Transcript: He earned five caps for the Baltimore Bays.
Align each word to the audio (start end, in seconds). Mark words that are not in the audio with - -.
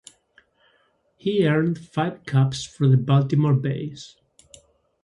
He 1.15 1.47
earned 1.47 1.77
five 1.77 2.25
caps 2.25 2.63
for 2.63 2.87
the 2.87 2.97
Baltimore 2.97 3.53
Bays. 3.53 4.15